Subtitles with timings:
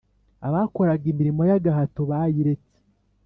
[0.47, 2.75] Abakoraga imirimo y’ agahato bayiretse.